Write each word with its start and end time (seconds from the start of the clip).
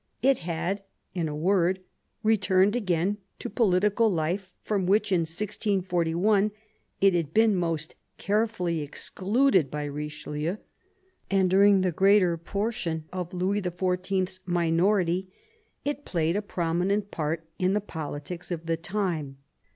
It 0.23 0.39
had, 0.39 0.81
in 1.13 1.27
a 1.27 1.35
word, 1.35 1.79
returned 2.23 2.75
again 2.75 3.19
to 3.37 3.51
political 3.51 4.09
life, 4.09 4.51
from 4.63 4.87
which 4.87 5.11
in 5.11 5.19
1641 5.19 6.49
it 7.01 7.13
had 7.13 7.35
been 7.35 7.53
m©st 7.53 7.93
carefully 8.17 8.81
excluded 8.81 9.69
by 9.69 9.83
Richelieu; 9.85 10.57
and 11.29 11.51
during 11.51 11.81
the 11.81 11.91
greater 11.91 12.35
portion 12.35 13.05
of 13.13 13.31
Louis 13.31 13.61
XIY.'s 13.61 14.39
minority 14.43 15.31
it 15.85 16.03
played 16.03 16.35
a 16.35 16.41
prominent 16.41 17.11
part 17.11 17.45
in 17.59 17.73
the 17.75 17.79
politics 17.79 18.49
of 18.49 18.65
the 18.65 18.77
time. 18.77 19.37